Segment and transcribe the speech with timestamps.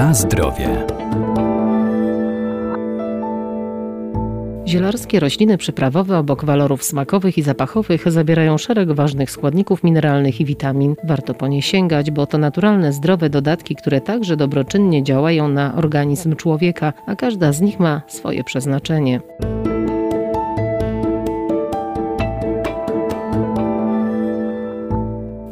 [0.00, 0.86] Na zdrowie.
[4.68, 10.94] Zielarskie rośliny przyprawowe obok walorów smakowych i zapachowych zawierają szereg ważnych składników mineralnych i witamin.
[11.04, 16.36] Warto po nie sięgać, bo to naturalne, zdrowe dodatki, które także dobroczynnie działają na organizm
[16.36, 19.20] człowieka, a każda z nich ma swoje przeznaczenie.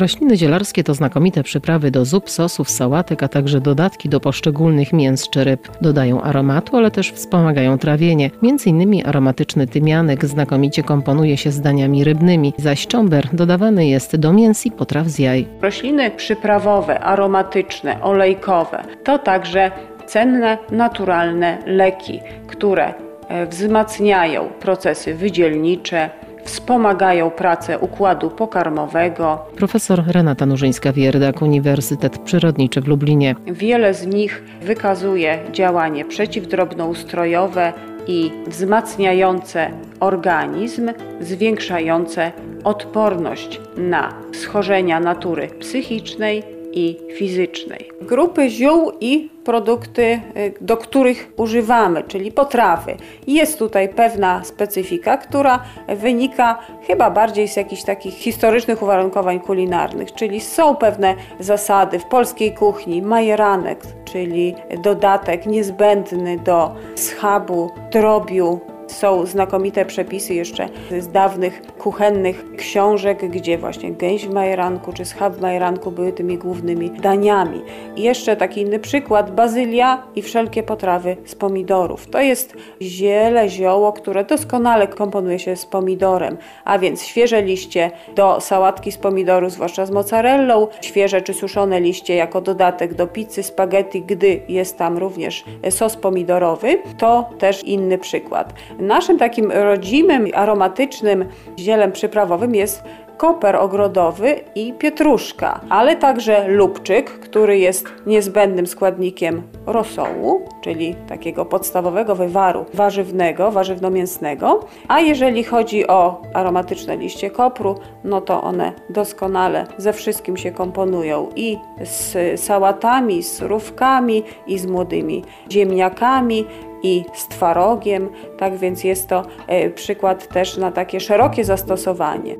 [0.00, 5.28] Rośliny zielarskie to znakomite przyprawy do zup, sosów, sałatek, a także dodatki do poszczególnych mięs
[5.28, 5.68] czy ryb.
[5.80, 8.30] Dodają aromatu, ale też wspomagają trawienie.
[8.42, 14.32] Między innymi aromatyczny tymianek znakomicie komponuje się z daniami rybnymi, zaś cząber dodawany jest do
[14.32, 15.46] mięs i potraw z jaj.
[15.62, 19.70] Rośliny przyprawowe, aromatyczne, olejkowe to także
[20.06, 22.94] cenne, naturalne leki, które
[23.28, 26.10] e, wzmacniają procesy wydzielnicze,
[26.44, 29.38] wspomagają pracę układu pokarmowego.
[29.56, 33.34] Profesor Renata Nurzyńska-Wierdak, Uniwersytet Przyrodniczy w Lublinie.
[33.46, 37.72] Wiele z nich wykazuje działanie przeciwdrobnoustrojowe
[38.06, 42.32] i wzmacniające organizm, zwiększające
[42.64, 47.90] odporność na schorzenia natury psychicznej i fizycznej.
[48.02, 52.96] Grupy ziół i produkty, y, do których używamy, czyli potrawy.
[53.26, 60.40] Jest tutaj pewna specyfika, która wynika chyba bardziej z jakichś takich historycznych uwarunkowań kulinarnych, czyli
[60.40, 68.60] są pewne zasady w polskiej kuchni, majeranek, czyli dodatek niezbędny do schabu, drobiu,
[68.90, 70.68] są znakomite przepisy jeszcze
[70.98, 76.38] z dawnych kuchennych książek, gdzie właśnie gęś w majeranku czy schab w majeranku były tymi
[76.38, 77.62] głównymi daniami.
[77.96, 82.06] I jeszcze taki inny przykład, bazylia i wszelkie potrawy z pomidorów.
[82.06, 88.40] To jest ziele, zioło, które doskonale komponuje się z pomidorem, a więc świeże liście do
[88.40, 94.02] sałatki z pomidoru, zwłaszcza z mozzarellą, świeże czy suszone liście jako dodatek do pizzy, spaghetti,
[94.02, 98.52] gdy jest tam również sos pomidorowy, to też inny przykład.
[98.80, 101.24] Naszym takim rodzimym, aromatycznym
[101.58, 102.82] zielem przyprawowym jest
[103.20, 112.14] koper ogrodowy i pietruszka, ale także lubczyk, który jest niezbędnym składnikiem rosołu, czyli takiego podstawowego
[112.14, 114.60] wywaru warzywnego, warzywno-mięsnego.
[114.88, 117.74] A jeżeli chodzi o aromatyczne liście kopru,
[118.04, 124.66] no to one doskonale ze wszystkim się komponują i z sałatami, z surówkami i z
[124.66, 126.46] młodymi ziemniakami,
[126.82, 128.08] i z twarogiem,
[128.38, 132.36] tak więc jest to e, przykład też na takie szerokie zastosowanie.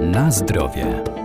[0.00, 1.17] Na zdrowie.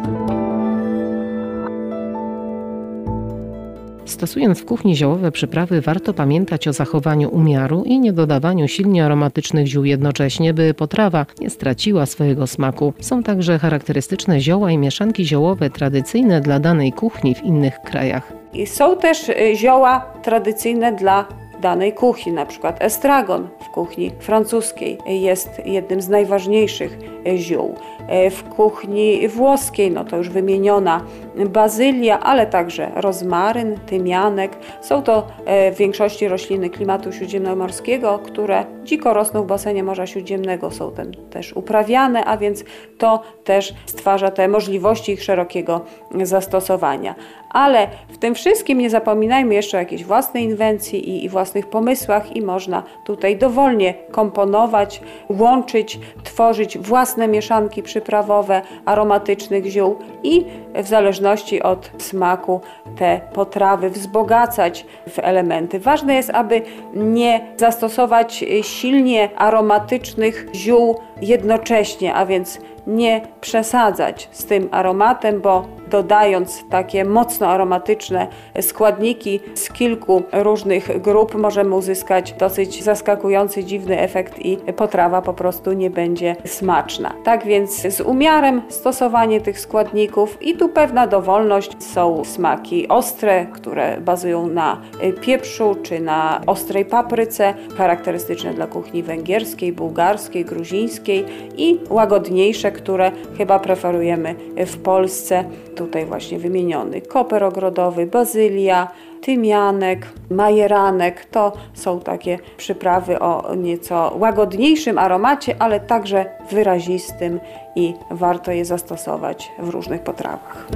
[4.13, 9.68] Stosując w kuchni ziołowe przyprawy, warto pamiętać o zachowaniu umiaru i nie dodawaniu silnie aromatycznych
[9.68, 12.94] ziół jednocześnie, by potrawa nie straciła swojego smaku.
[13.00, 18.34] Są także charakterystyczne zioła i mieszanki ziołowe tradycyjne dla danej kuchni w innych krajach.
[18.66, 25.50] Są też y, zioła tradycyjne dla danej kuchni, na przykład estragon w kuchni francuskiej jest
[25.66, 26.97] jednym z najważniejszych
[27.35, 27.75] ziół.
[28.07, 31.02] E, w kuchni włoskiej, no to już wymieniona
[31.50, 34.52] bazylia, ale także rozmaryn, tymianek.
[34.81, 40.72] Są to e, w większości rośliny klimatu śródziemnomorskiego, które dziko rosną w basenie Morza Śródziemnego,
[40.72, 42.63] są ten też uprawiane, a więc
[42.97, 45.81] to też stwarza te możliwości ich szerokiego
[46.23, 47.16] zastosowania.
[47.53, 52.36] Ale w tym wszystkim nie zapominajmy jeszcze o jakiejś własnej inwencji i, i własnych pomysłach
[52.36, 61.62] i można tutaj dowolnie komponować, łączyć, tworzyć własne mieszanki przyprawowe aromatycznych ziół i w zależności
[61.62, 62.62] od smaku
[62.97, 65.80] te potrawy wzbogacać w elementy.
[65.80, 66.62] Ważne jest, aby
[66.94, 76.63] nie zastosować silnie aromatycznych ziół jednocześnie, a więc nie przesadzać z tym aromatem, bo dodając
[76.69, 78.27] takie mocno aromatyczne
[78.61, 85.73] składniki z kilku różnych grup możemy uzyskać dosyć zaskakujący, dziwny efekt i potrawa po prostu
[85.73, 87.13] nie będzie smaczna.
[87.23, 91.84] Tak więc z umiarem stosowanie tych składników i tu pewna dowolność.
[91.84, 94.81] Są smaki ostre, które bazują na
[95.22, 101.25] pieprzu czy na ostrej papryce, charakterystyczne dla kuchni węgierskiej, bułgarskiej, gruzińskiej
[101.58, 104.35] i łagodniejsze, które chyba preferujemy
[104.66, 105.43] w Polsce
[105.75, 108.87] tutaj właśnie wymieniony koper ogrodowy, bazylia,
[109.22, 111.25] tymianek, majeranek.
[111.25, 117.40] To są takie przyprawy o nieco łagodniejszym aromacie, ale także wyrazistym
[117.75, 120.67] i warto je zastosować w różnych potrawach.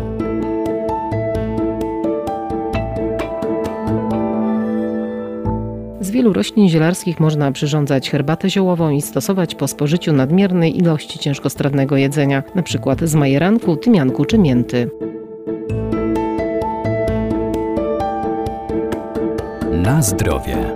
[6.08, 11.98] Z wielu roślin zielarskich można przyrządzać herbatę ziołową i stosować po spożyciu nadmiernej ilości ciężkostrawnego
[11.98, 12.96] jedzenia, np.
[13.02, 14.90] z majeranku, tymianku czy mięty.
[19.72, 20.74] Na zdrowie.